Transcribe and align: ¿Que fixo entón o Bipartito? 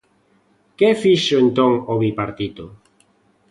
¿Que 0.77 0.89
fixo 1.01 1.35
entón 1.43 1.71
o 1.91 1.93
Bipartito? 2.03 2.65